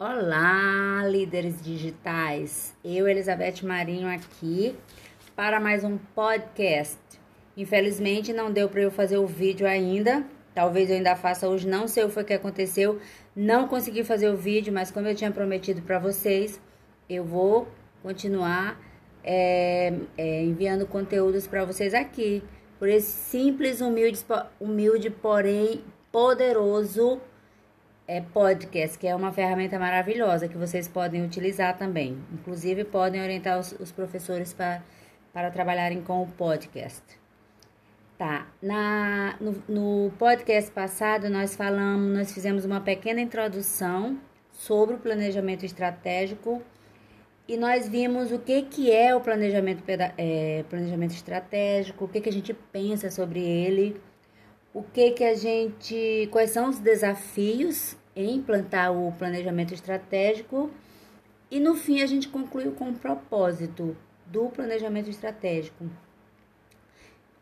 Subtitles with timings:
[0.00, 2.72] Olá, líderes digitais.
[2.84, 4.76] Eu, Elizabeth Marinho, aqui
[5.34, 7.00] para mais um podcast.
[7.56, 10.24] Infelizmente, não deu para eu fazer o vídeo ainda.
[10.54, 13.00] Talvez eu ainda faça hoje, não sei o que foi que aconteceu.
[13.34, 16.60] Não consegui fazer o vídeo, mas como eu tinha prometido para vocês,
[17.10, 17.66] eu vou
[18.00, 18.80] continuar
[19.24, 22.40] é, é, enviando conteúdos para vocês aqui.
[22.78, 24.24] Por esse simples, humilde,
[24.60, 27.20] humilde porém poderoso
[28.08, 32.18] é, podcast, que é uma ferramenta maravilhosa que vocês podem utilizar também.
[32.32, 34.82] Inclusive, podem orientar os, os professores para,
[35.32, 37.02] para trabalharem com o podcast.
[38.16, 44.18] Tá, na, no, no podcast passado nós falamos, nós fizemos uma pequena introdução
[44.50, 46.60] sobre o planejamento estratégico
[47.46, 49.84] e nós vimos o que, que é o planejamento,
[50.16, 54.00] é, planejamento estratégico, o que, que a gente pensa sobre ele,
[54.72, 56.28] o que, que a gente.
[56.30, 60.70] quais são os desafios em implantar o planejamento estratégico
[61.50, 63.96] e no fim a gente concluiu com o propósito
[64.26, 65.88] do planejamento estratégico.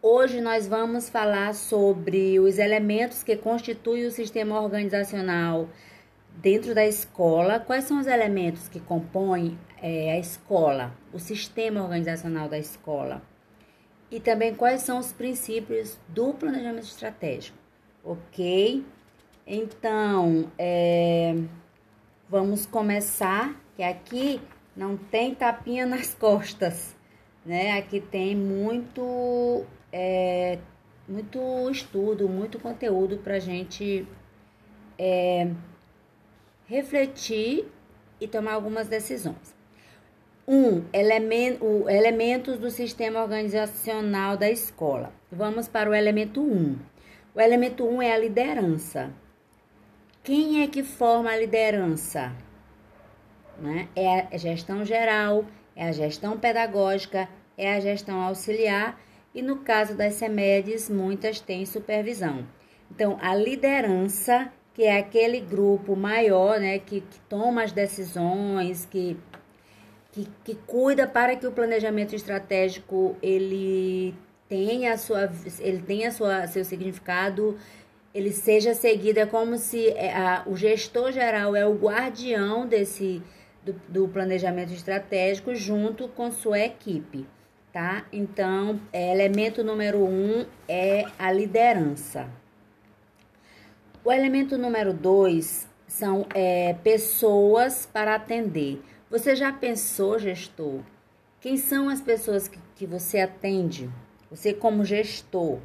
[0.00, 5.68] Hoje nós vamos falar sobre os elementos que constituem o sistema organizacional
[6.36, 7.58] dentro da escola.
[7.58, 13.20] Quais são os elementos que compõem é, a escola, o sistema organizacional da escola?
[14.16, 17.58] E também quais são os princípios do planejamento estratégico,
[18.02, 18.82] ok?
[19.46, 21.34] Então, é,
[22.26, 24.40] vamos começar, que aqui
[24.74, 26.96] não tem tapinha nas costas,
[27.44, 27.72] né?
[27.72, 30.60] Aqui tem muito, é,
[31.06, 34.08] muito estudo, muito conteúdo para gente
[34.98, 35.50] é,
[36.64, 37.70] refletir
[38.18, 39.55] e tomar algumas decisões.
[40.48, 45.12] Um, elemento, elementos do sistema organizacional da escola.
[45.30, 46.44] Vamos para o elemento 1.
[46.44, 46.78] Um.
[47.34, 49.10] O elemento 1 um é a liderança.
[50.22, 52.32] Quem é que forma a liderança?
[53.60, 53.88] Né?
[53.96, 59.00] É a gestão geral, é a gestão pedagógica, é a gestão auxiliar
[59.36, 62.46] e no caso das CEMEDs, muitas têm supervisão.
[62.90, 69.14] Então, a liderança, que é aquele grupo maior, né, que, que toma as decisões, que,
[70.16, 74.14] que, que cuida para que o planejamento estratégico ele
[74.48, 77.58] tenha a sua, ele tenha sua, seu significado
[78.14, 83.22] ele seja seguido, é como se é, a, o gestor geral é o guardião desse
[83.62, 87.26] do, do, planejamento estratégico junto com sua equipe,
[87.70, 88.06] tá?
[88.10, 92.26] Então, é, elemento número um é a liderança.
[94.02, 98.80] O elemento número dois são é, pessoas para atender.
[99.08, 100.80] Você já pensou, gestor?
[101.40, 103.88] Quem são as pessoas que, que você atende?
[104.30, 105.60] Você como gestor,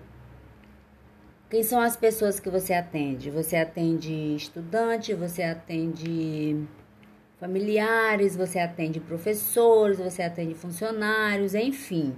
[1.51, 3.30] quem são as pessoas que você atende?
[3.30, 6.66] Você atende estudante, você atende
[7.41, 12.16] familiares, você atende professores, você atende funcionários, enfim.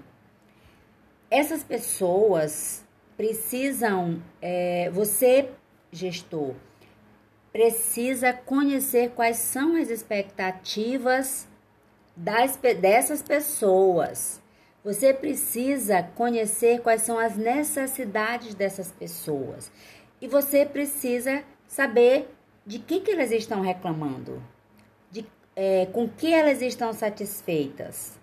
[1.32, 2.86] Essas pessoas
[3.18, 5.50] precisam, é, você,
[5.92, 6.54] gestor,
[7.54, 11.48] precisa conhecer quais são as expectativas
[12.18, 14.44] das, dessas pessoas
[14.84, 19.72] você precisa conhecer quais são as necessidades dessas pessoas.
[20.22, 22.30] E você precisa saber
[22.66, 24.44] de que, que elas estão reclamando,
[25.10, 25.26] de,
[25.56, 28.20] é, com que elas estão satisfeitas.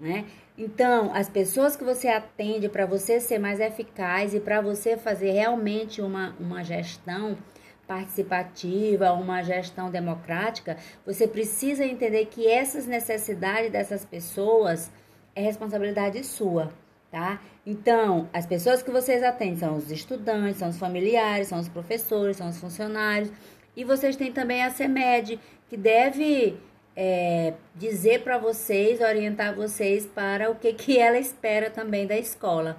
[0.00, 0.24] Né?
[0.56, 5.32] Então, as pessoas que você atende para você ser mais eficaz e para você fazer
[5.32, 7.36] realmente uma, uma gestão
[7.86, 14.90] participativa, uma gestão democrática, você precisa entender que essas necessidades dessas pessoas
[15.34, 16.72] é responsabilidade sua,
[17.10, 17.40] tá?
[17.66, 22.36] Então, as pessoas que vocês atendem são os estudantes, são os familiares, são os professores,
[22.36, 23.30] são os funcionários.
[23.76, 26.56] E vocês têm também a CEMED, que deve
[26.94, 32.76] é, dizer para vocês, orientar vocês para o que, que ela espera também da escola,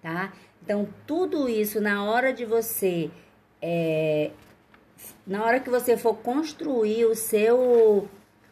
[0.00, 0.32] tá?
[0.62, 3.10] Então, tudo isso na hora de você,
[3.60, 4.30] é,
[5.28, 8.08] na hora que você for construir o seu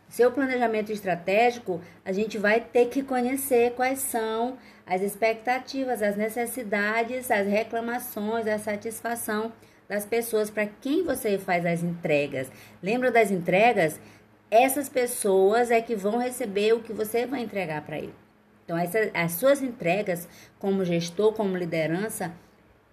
[0.08, 4.56] seu planejamento estratégico, a gente vai ter que conhecer quais são
[4.86, 9.52] as expectativas, as necessidades, as reclamações, a satisfação
[9.88, 12.48] das pessoas para quem você faz as entregas.
[12.80, 13.98] Lembra das entregas?
[14.48, 18.14] Essas pessoas é que vão receber o que você vai entregar para ele.
[18.64, 18.76] Então,
[19.14, 20.28] as suas entregas,
[20.58, 22.32] como gestor, como liderança,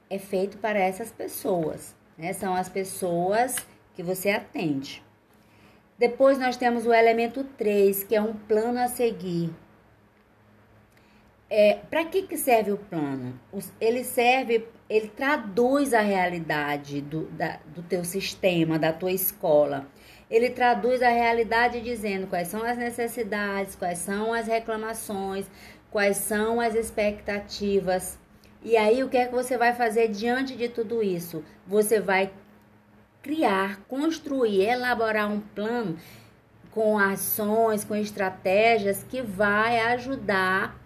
[0.10, 1.96] é feito para essas pessoas.
[2.18, 2.34] Né?
[2.34, 3.56] São as pessoas
[3.96, 5.04] que você atende.
[5.98, 9.54] Depois nós temos o elemento 3, que é um plano a seguir.
[11.50, 13.40] é, para que, que serve o plano?
[13.80, 19.88] Ele serve, ele traduz a realidade do, da, do teu sistema, da tua escola.
[20.32, 25.46] Ele traduz a realidade dizendo quais são as necessidades, quais são as reclamações,
[25.92, 28.18] quais são as expectativas.
[28.64, 31.44] E aí, o que é que você vai fazer diante de tudo isso?
[31.68, 32.32] Você vai
[33.24, 35.98] criar, construir, elaborar um plano
[36.70, 40.78] com ações, com estratégias que vai ajudar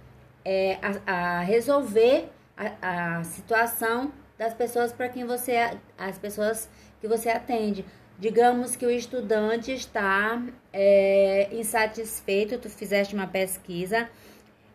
[0.45, 6.69] é, a, a, resolver a, a, situação das pessoas para quem você as pessoas
[7.01, 7.83] que você atende.
[8.19, 10.41] Digamos que o estudante está
[10.71, 14.09] é, insatisfeito, tu fizeste uma pesquisa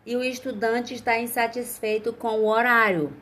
[0.05, 3.13] e o estudante está insatisfeito com o horário.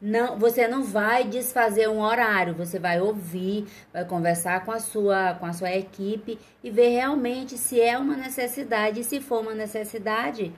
[0.00, 5.34] Não, você não vai desfazer um horário, você vai ouvir, vai conversar com a sua
[5.34, 9.54] com a sua equipe e ver realmente se é uma necessidade, e se for uma
[9.54, 10.52] necessidade,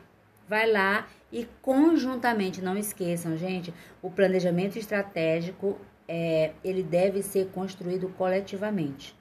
[0.48, 8.08] vai lá e conjuntamente, não esqueçam, gente, o planejamento estratégico é, ele deve ser construído
[8.16, 9.14] coletivamente,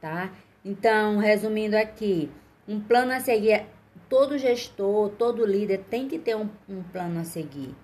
[0.00, 0.30] tá?
[0.64, 2.30] Então, resumindo aqui,
[2.68, 3.64] um plano a seguir,
[4.08, 7.74] todo gestor, todo líder tem que ter um, um plano a seguir.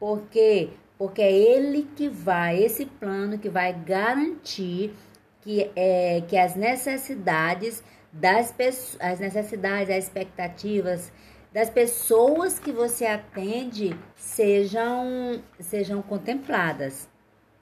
[0.00, 0.70] Por quê?
[1.02, 4.94] Porque é ele que vai, esse plano que vai garantir
[5.40, 7.82] que, é, que as necessidades
[8.12, 11.12] das pessoas, as necessidades, as expectativas
[11.52, 17.08] das pessoas que você atende sejam, sejam contempladas,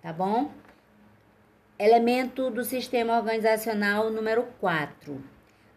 [0.03, 0.51] tá bom?
[1.79, 5.19] Elemento do sistema organizacional número 4.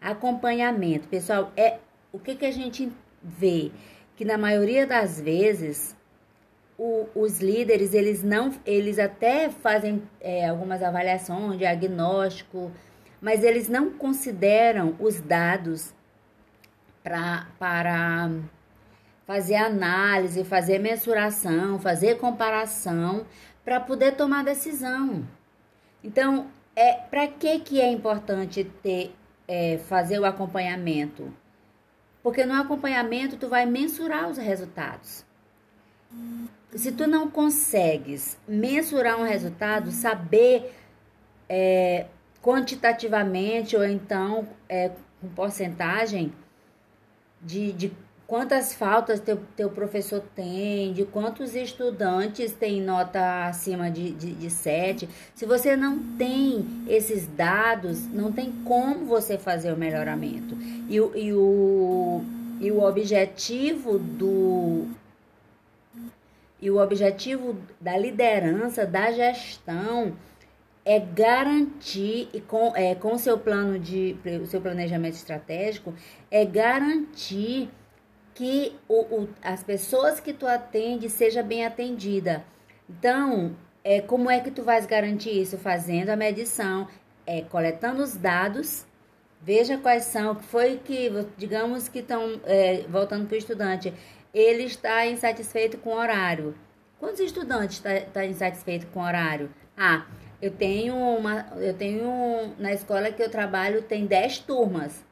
[0.02, 1.08] Acompanhamento.
[1.08, 1.78] Pessoal, é
[2.12, 3.72] o que, que a gente vê?
[4.16, 5.96] Que na maioria das vezes
[6.78, 12.70] o, os líderes, eles não, eles até fazem é, algumas avaliações, diagnóstico,
[13.20, 15.94] mas eles não consideram os dados
[17.02, 18.30] pra, para
[19.26, 23.26] fazer análise, fazer mensuração, fazer comparação
[23.64, 25.26] para poder tomar decisão.
[26.02, 29.14] Então, é para que que é importante ter
[29.46, 31.32] é, fazer o acompanhamento?
[32.22, 35.24] Porque no acompanhamento tu vai mensurar os resultados.
[36.74, 40.74] Se tu não consegues mensurar um resultado, saber
[41.48, 42.06] é,
[42.42, 44.90] quantitativamente ou então é,
[45.20, 46.32] com porcentagem,
[47.40, 47.92] de, de
[48.26, 54.50] quantas faltas teu, teu professor tem, de quantos estudantes tem nota acima de, de, de
[54.50, 55.08] 7.
[55.34, 60.56] Se você não tem esses dados, não tem como você fazer o melhoramento.
[60.88, 62.22] E, e, o,
[62.60, 64.86] e o objetivo do.
[66.64, 70.16] E o objetivo da liderança, da gestão,
[70.82, 74.16] é garantir e com é, com seu plano de
[74.46, 75.92] seu planejamento estratégico
[76.30, 77.68] é garantir
[78.32, 82.42] que o, o, as pessoas que tu atende seja bem atendida.
[82.88, 85.58] Então, é, como é que tu vais garantir isso?
[85.58, 86.88] Fazendo a medição,
[87.26, 88.86] é, coletando os dados,
[89.42, 93.92] veja quais são, que foi que, digamos que estão, é, voltando para o estudante,
[94.34, 96.54] ele está insatisfeito com o horário.
[96.98, 99.48] Quantos estudantes está tá insatisfeito com o horário?
[99.76, 100.04] Ah,
[100.42, 105.04] eu tenho uma, eu tenho na escola que eu trabalho tem 10 turmas.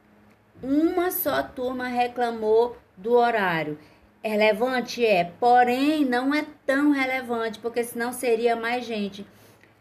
[0.62, 3.78] Uma só turma reclamou do horário.
[4.22, 9.26] É relevante é, porém não é tão relevante, porque senão seria mais gente.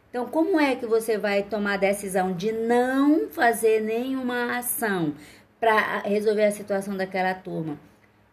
[0.09, 5.13] Então, como é que você vai tomar a decisão de não fazer nenhuma ação
[5.59, 7.77] para resolver a situação daquela turma?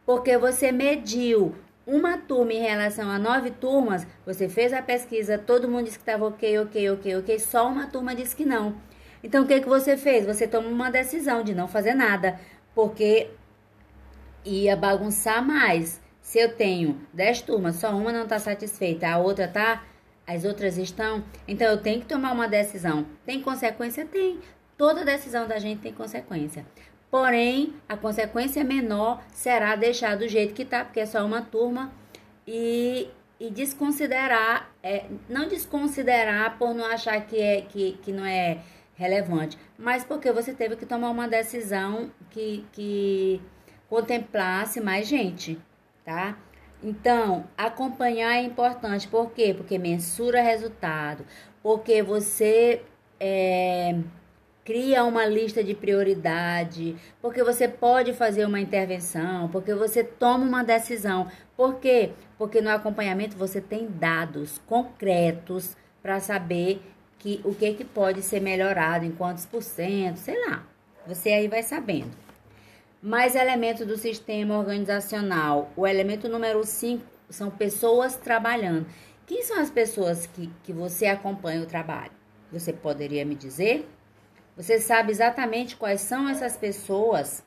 [0.08, 1.54] Porque você mediu
[1.86, 6.02] uma turma em relação a nove turmas, você fez a pesquisa, todo mundo disse que
[6.02, 8.80] estava ok, ok, ok, ok, só uma turma disse que não.
[9.22, 10.24] Então, o que, que você fez?
[10.24, 12.40] Você tomou uma decisão de não fazer nada,
[12.74, 13.28] porque
[14.46, 16.00] ia bagunçar mais.
[16.22, 19.84] Se eu tenho dez turmas, só uma não está satisfeita, a outra tá,
[20.26, 23.04] as outras estão, então eu tenho que tomar uma decisão.
[23.26, 24.06] Tem consequência?
[24.06, 24.40] Tem.
[24.74, 26.64] Toda decisão da gente tem consequência.
[27.10, 31.90] Porém, a consequência menor será deixar do jeito que está, porque é só uma turma,
[32.46, 33.08] e,
[33.40, 38.58] e desconsiderar, é, não desconsiderar por não achar que, é, que, que não é
[38.94, 43.40] relevante, mas porque você teve que tomar uma decisão que, que
[43.88, 45.58] contemplasse mais gente,
[46.04, 46.36] tá?
[46.82, 49.54] Então, acompanhar é importante, por quê?
[49.54, 51.24] Porque mensura resultado,
[51.62, 52.82] porque você
[53.20, 53.98] é,
[54.68, 60.62] cria uma lista de prioridade, porque você pode fazer uma intervenção, porque você toma uma
[60.62, 61.26] decisão.
[61.56, 62.10] Por quê?
[62.36, 66.82] Porque no acompanhamento você tem dados concretos para saber
[67.18, 70.62] que o que, que pode ser melhorado, em quantos por cento, sei lá.
[71.06, 72.10] Você aí vai sabendo.
[73.02, 75.72] Mais elementos do sistema organizacional.
[75.78, 78.86] O elemento número 5 são pessoas trabalhando.
[79.26, 82.12] Quem são as pessoas que, que você acompanha o trabalho?
[82.52, 83.88] Você poderia me dizer?
[84.58, 87.44] Você sabe exatamente quais são essas pessoas?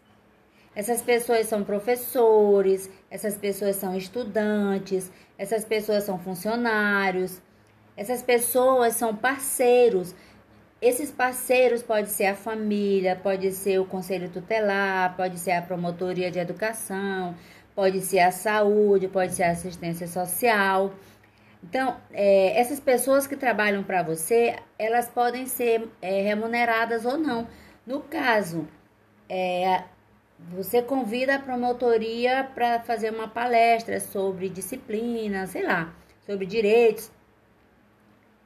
[0.74, 7.42] Essas pessoas são professores, essas pessoas são estudantes, essas pessoas são funcionários,
[7.98, 10.16] essas pessoas são parceiros.
[10.82, 16.32] Esses parceiros pode ser a família, pode ser o conselho tutelar, pode ser a promotoria
[16.32, 17.36] de educação,
[17.76, 20.94] pode ser a saúde, pode ser a assistência social.
[21.64, 27.48] Então, é, essas pessoas que trabalham para você, elas podem ser é, remuneradas ou não.
[27.86, 28.68] No caso,
[29.30, 29.84] é,
[30.50, 35.94] você convida a promotoria para fazer uma palestra sobre disciplina, sei lá,
[36.26, 37.12] sobre direitos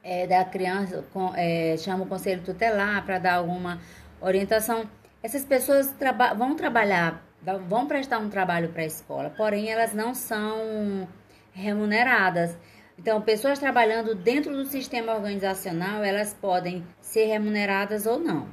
[0.02, 3.80] é, da criança, com, é, chama o conselho tutelar para dar alguma
[4.20, 4.88] orientação.
[5.22, 7.24] Essas pessoas traba vão trabalhar,
[7.68, 11.08] vão prestar um trabalho para a escola, porém elas não são
[11.52, 12.56] remuneradas.
[12.98, 18.48] Então, pessoas trabalhando dentro do sistema organizacional, elas podem ser remuneradas ou não,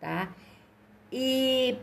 [0.00, 0.32] tá?
[1.12, 1.76] E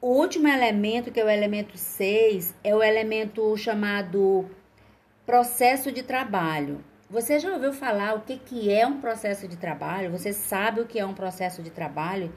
[0.00, 4.44] o último elemento, que é o elemento 6, é o elemento chamado
[5.24, 6.84] processo de trabalho.
[7.08, 10.10] Você já ouviu falar o que, que é um processo de trabalho?
[10.10, 12.32] Você sabe o que é um processo de trabalho?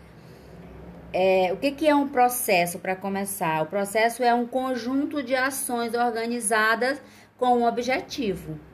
[1.12, 3.64] É, o que, que é um processo, para começar?
[3.64, 7.02] O processo é um conjunto de ações organizadas
[7.36, 8.69] com um objetivo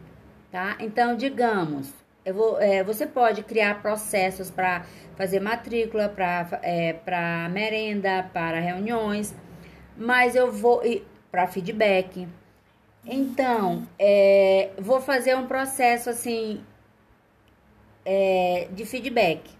[0.55, 0.77] tá?
[0.79, 1.93] Então, digamos,
[2.33, 4.85] vou, é, você pode criar processos para
[5.17, 6.93] fazer matrícula, para é,
[7.49, 9.35] merenda, para reuniões,
[9.97, 10.81] mas eu vou
[11.29, 12.25] para feedback.
[13.05, 16.63] Então, é, vou fazer um processo assim
[18.05, 19.51] é, de feedback.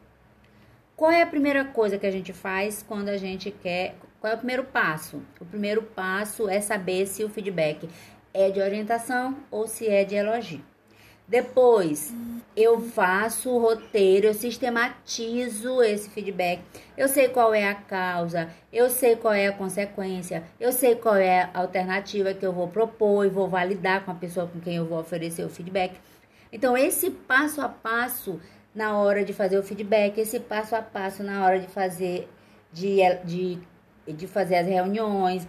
[0.96, 3.96] Qual é a primeira coisa que a gente faz quando a gente quer?
[4.22, 5.22] Qual é o primeiro passo?
[5.42, 7.90] O primeiro passo é saber se o feedback
[8.34, 10.64] é de orientação ou se é de elogio.
[11.28, 12.14] Depois,
[12.56, 16.62] eu faço o roteiro, eu sistematizo esse feedback.
[16.96, 21.16] Eu sei qual é a causa, eu sei qual é a consequência, eu sei qual
[21.16, 24.76] é a alternativa que eu vou propor e vou validar com a pessoa com quem
[24.76, 25.96] eu vou oferecer o feedback.
[26.52, 28.40] Então, esse passo a passo
[28.74, 32.30] na hora de fazer o feedback, esse passo a passo na hora de fazer
[32.72, 33.60] de, de,
[34.08, 35.48] de fazer as reuniões,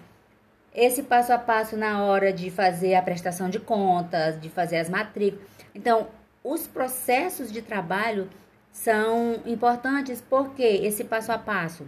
[0.75, 4.89] esse passo a passo na hora de fazer a prestação de contas, de fazer as
[4.89, 6.09] matrículas então,
[6.43, 8.31] os processos de trabalho
[8.73, 11.87] são importantes porque esse passo a passo.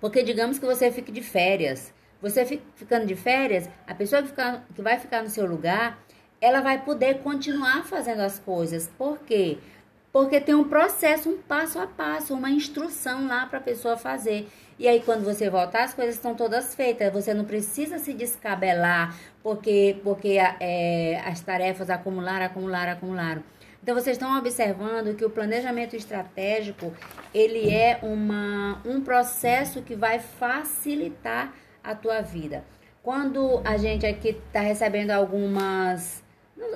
[0.00, 1.92] Porque digamos que você fique de férias.
[2.22, 2.44] Você
[2.76, 5.98] ficando de férias, a pessoa que, fica, que vai ficar no seu lugar,
[6.40, 8.88] ela vai poder continuar fazendo as coisas.
[8.96, 9.58] Por quê?
[10.12, 14.48] Porque tem um processo, um passo a passo, uma instrução lá para a pessoa fazer.
[14.80, 17.12] E aí, quando você voltar, as coisas estão todas feitas.
[17.12, 23.44] Você não precisa se descabelar, porque, porque é, as tarefas acumularam, acumularam, acumularam.
[23.82, 26.94] Então, vocês estão observando que o planejamento estratégico,
[27.34, 31.52] ele é uma, um processo que vai facilitar
[31.84, 32.64] a tua vida.
[33.02, 36.24] Quando a gente aqui está recebendo algumas...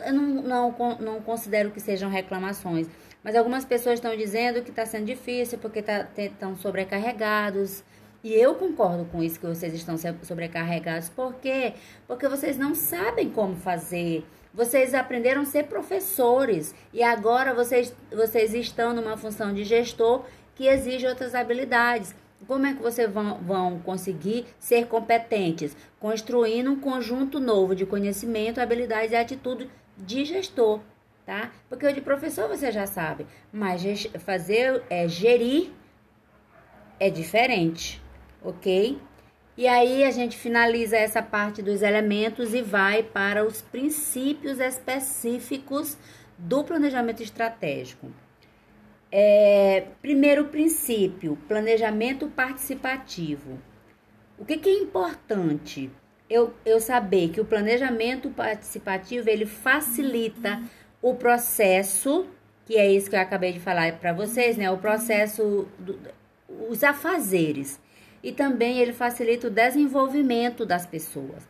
[0.04, 2.86] Eu não, não, não considero que sejam reclamações,
[3.22, 7.82] mas algumas pessoas estão dizendo que está sendo difícil porque estão tá, sobrecarregados.
[8.24, 11.10] E eu concordo com isso que vocês estão sobrecarregados.
[11.10, 11.74] Por quê?
[12.08, 14.24] Porque vocês não sabem como fazer.
[14.54, 20.66] Vocês aprenderam a ser professores e agora vocês, vocês estão numa função de gestor que
[20.66, 22.14] exige outras habilidades.
[22.46, 25.76] Como é que vocês vão, vão conseguir ser competentes?
[26.00, 30.80] Construindo um conjunto novo de conhecimento, habilidades e atitude de gestor
[31.24, 31.50] tá?
[31.68, 33.82] Porque o de professor você já sabe, mas
[34.18, 35.70] fazer é gerir
[37.00, 38.00] é diferente,
[38.44, 39.00] ok?
[39.56, 45.96] E aí a gente finaliza essa parte dos elementos e vai para os princípios específicos
[46.36, 48.10] do planejamento estratégico.
[49.10, 53.60] É, primeiro princípio, planejamento participativo.
[54.36, 55.88] O que, que é importante?
[56.28, 60.60] Eu, eu saber que o planejamento participativo ele facilita
[61.00, 62.26] o processo,
[62.66, 64.68] que é isso que eu acabei de falar para vocês, né?
[64.68, 65.96] O processo, do,
[66.68, 67.78] os afazeres.
[68.24, 71.46] E também ele facilita o desenvolvimento das pessoas.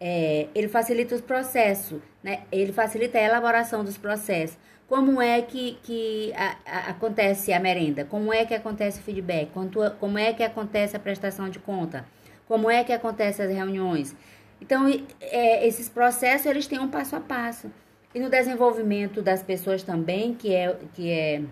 [0.00, 2.44] É, ele facilita os processos, né?
[2.50, 4.56] Ele facilita a elaboração dos processos.
[4.88, 8.06] Como é que, que a, a, acontece a merenda?
[8.06, 9.50] Como é que acontece o feedback?
[9.52, 12.06] Quanto, como é que acontece a prestação de conta?
[12.48, 14.16] Como é que acontece as reuniões?
[14.62, 14.88] Então,
[15.20, 17.70] é, esses processos, eles têm um passo a passo.
[18.14, 21.42] E no desenvolvimento das pessoas também, que é que é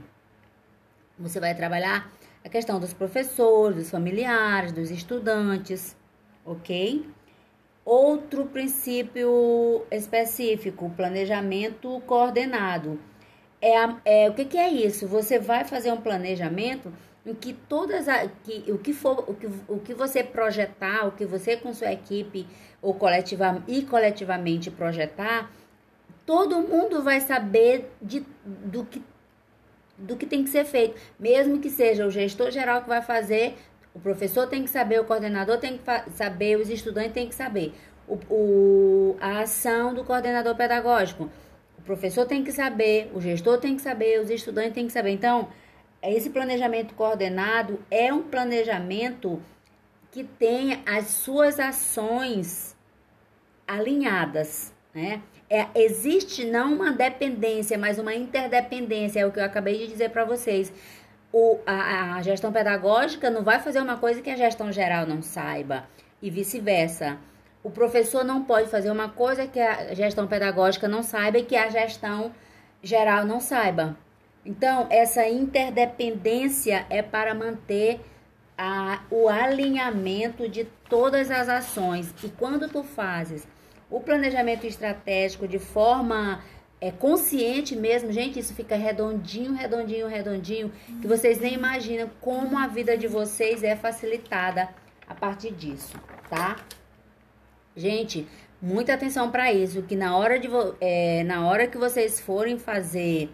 [1.18, 2.10] você vai trabalhar
[2.44, 5.96] a questão dos professores, dos familiares, dos estudantes,
[6.44, 7.06] ok?
[7.84, 12.98] Outro princípio específico, planejamento coordenado.
[13.60, 15.06] É, é o que, que, é isso?
[15.06, 16.92] Você vai fazer um planejamento
[17.24, 21.12] em que todas a, que, o que for o que, o que você projetar, o
[21.12, 22.46] que você com sua equipe
[22.80, 25.50] ou coletiva e coletivamente projetar,
[26.26, 29.00] todo mundo vai saber de, do que
[29.96, 33.56] do que tem que ser feito, mesmo que seja o gestor geral que vai fazer,
[33.94, 37.74] o professor tem que saber, o coordenador tem que saber, os estudantes têm que saber.
[38.08, 41.30] O, o, a ação do coordenador pedagógico.
[41.78, 45.10] O professor tem que saber, o gestor tem que saber, os estudantes têm que saber.
[45.10, 45.48] Então,
[46.02, 49.42] esse planejamento coordenado é um planejamento
[50.10, 52.76] que tem as suas ações
[53.66, 55.22] alinhadas, né?
[55.54, 60.08] É, existe não uma dependência, mas uma interdependência, é o que eu acabei de dizer
[60.08, 60.72] para vocês
[61.30, 65.20] o, a, a gestão pedagógica não vai fazer uma coisa que a gestão geral não
[65.20, 65.84] saiba,
[66.22, 67.18] e vice-versa.
[67.62, 71.54] O professor não pode fazer uma coisa que a gestão pedagógica não saiba e que
[71.54, 72.32] a gestão
[72.82, 73.94] geral não saiba.
[74.46, 78.00] Então, essa interdependência é para manter
[78.56, 82.12] a, o alinhamento de todas as ações.
[82.24, 83.46] E quando tu fazes
[83.92, 86.42] o planejamento estratégico de forma
[86.80, 92.66] é consciente mesmo, gente, isso fica redondinho, redondinho, redondinho, que vocês nem imaginam como a
[92.66, 94.68] vida de vocês é facilitada
[95.06, 95.94] a partir disso,
[96.28, 96.56] tá?
[97.76, 98.26] Gente,
[98.60, 100.48] muita atenção para isso, que na hora de
[100.80, 103.30] é, na hora que vocês forem fazer,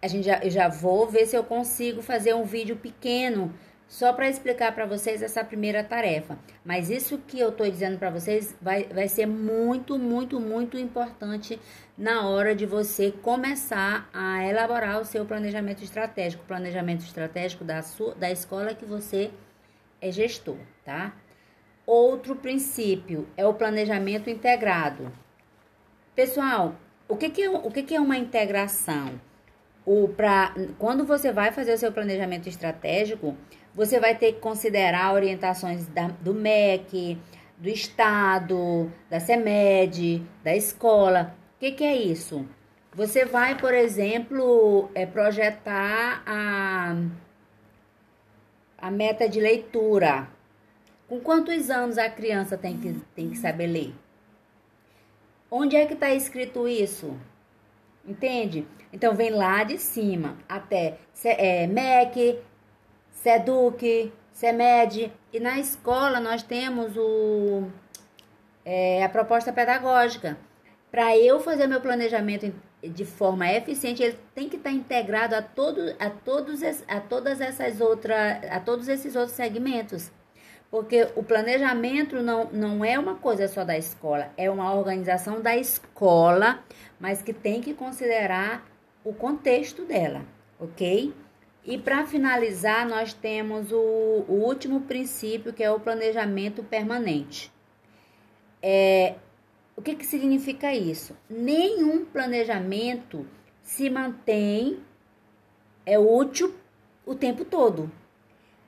[0.00, 3.52] a gente já, eu já vou ver se eu consigo fazer um vídeo pequeno
[3.88, 6.38] só para explicar para vocês essa primeira tarefa.
[6.62, 11.58] Mas isso que eu estou dizendo para vocês vai, vai ser muito, muito, muito importante
[11.96, 18.14] na hora de você começar a elaborar o seu planejamento estratégico, planejamento estratégico da, sua,
[18.14, 19.30] da escola que você
[20.00, 21.14] é gestor, tá?
[21.86, 25.10] Outro princípio é o planejamento integrado.
[26.14, 26.74] Pessoal,
[27.08, 29.18] o que, que, é, o que, que é uma integração?
[29.86, 33.34] O pra, quando você vai fazer o seu planejamento estratégico,
[33.78, 37.16] você vai ter que considerar orientações da, do MEC,
[37.56, 41.36] do Estado, da CEMED, da escola.
[41.54, 42.44] O que, que é isso?
[42.92, 46.96] Você vai, por exemplo, é, projetar a,
[48.78, 50.26] a meta de leitura.
[51.06, 53.94] Com quantos anos a criança tem que, tem que saber ler?
[55.48, 57.16] Onde é que está escrito isso?
[58.04, 58.66] Entende?
[58.92, 62.40] Então, vem lá de cima até é, MEC,
[63.28, 65.12] SEDUC, SEMED.
[65.30, 67.64] E na escola nós temos o,
[68.64, 70.38] é, a proposta pedagógica.
[70.90, 72.50] Para eu fazer meu planejamento
[72.82, 77.82] de forma eficiente, ele tem que estar integrado a, todo, a, todos, a todas essas
[77.82, 80.10] outras, a todos esses outros segmentos.
[80.70, 85.54] Porque o planejamento não, não é uma coisa só da escola, é uma organização da
[85.54, 86.62] escola,
[86.98, 88.66] mas que tem que considerar
[89.04, 90.24] o contexto dela,
[90.58, 91.12] ok?
[91.68, 97.52] E para finalizar, nós temos o, o, último princípio, que é o planejamento permanente.
[98.62, 99.16] É,
[99.76, 101.14] o que, que significa isso?
[101.28, 103.26] Nenhum planejamento
[103.60, 104.78] se mantém
[105.84, 106.54] é útil
[107.04, 107.92] o tempo todo.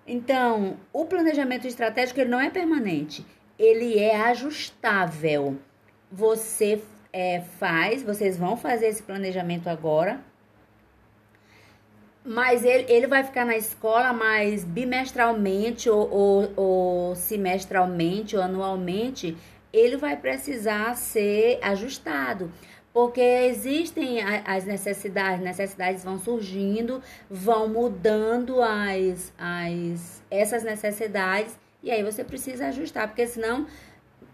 [0.07, 3.25] Então, o planejamento estratégico ele não é permanente,
[3.59, 5.59] ele é ajustável.
[6.13, 6.83] Você
[7.15, 10.21] é, faz, vocês vão fazer esse planejamento agora,
[12.31, 19.37] mas ele, ele vai ficar na escola mais bimestralmente ou, ou, ou semestralmente ou anualmente,
[19.73, 22.53] ele vai precisar ser ajustado.
[22.93, 32.05] Porque existem as necessidades, necessidades vão surgindo, vão mudando as, as essas necessidades e aí
[32.05, 33.67] você precisa ajustar, porque senão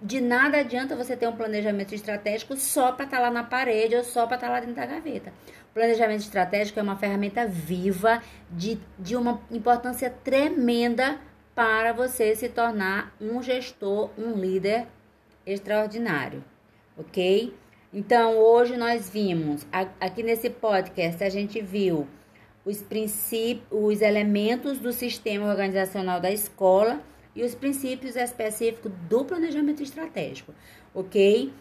[0.01, 3.97] de nada adianta você ter um planejamento estratégico só para estar tá lá na parede
[3.97, 5.33] ou só para estar tá lá dentro da gaveta.
[5.73, 11.19] Planejamento estratégico é uma ferramenta viva de, de uma importância tremenda
[11.55, 14.87] para você se tornar um gestor, um líder
[15.47, 16.45] extraordinário,
[16.99, 17.55] ok?
[17.93, 19.67] Então, hoje nós vimos,
[20.01, 22.07] aqui nesse podcast, a gente viu
[22.65, 27.01] os princípios, os elementos do sistema organizacional da escola
[27.37, 30.55] e os princípios específicos do planejamento estratégico,
[30.94, 31.53] ok?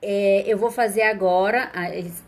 [0.00, 1.70] É, eu vou fazer agora,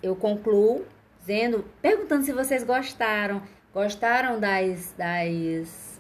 [0.03, 0.85] eu concluo
[1.21, 3.41] dizendo, perguntando se vocês gostaram,
[3.73, 5.99] gostaram das, das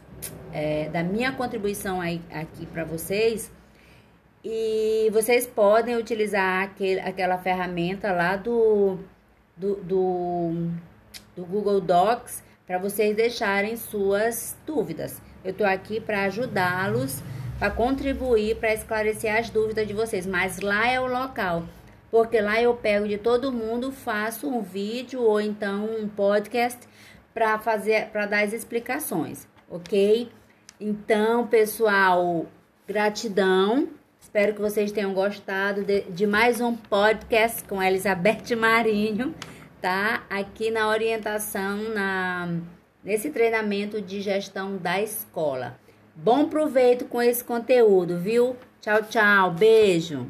[0.52, 3.52] é, da minha contribuição aí, aqui para vocês.
[4.44, 8.98] E vocês podem utilizar aquele, aquela ferramenta lá do,
[9.56, 10.70] do, do,
[11.36, 15.20] do Google Docs para vocês deixarem suas dúvidas.
[15.44, 17.22] Eu estou aqui para ajudá-los,
[17.58, 20.26] para contribuir, para esclarecer as dúvidas de vocês.
[20.26, 21.64] Mas lá é o local,
[22.10, 26.80] porque lá eu pego de todo mundo, faço um vídeo ou então um podcast
[27.32, 30.28] para fazer, para dar as explicações, ok?
[30.80, 32.46] Então, pessoal,
[32.86, 33.88] gratidão.
[34.20, 39.34] Espero que vocês tenham gostado de, de mais um podcast com Elizabeth Marinho,
[39.80, 40.22] tá?
[40.28, 42.48] Aqui na orientação, na,
[43.08, 45.80] nesse treinamento de gestão da escola.
[46.14, 48.54] Bom proveito com esse conteúdo, viu?
[48.82, 49.50] Tchau, tchau.
[49.50, 50.26] Beijo.